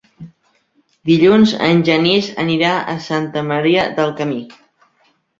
[1.09, 4.41] Dilluns en Genís anirà a Santa Maria del Camí.